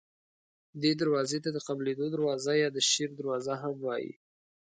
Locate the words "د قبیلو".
1.55-2.05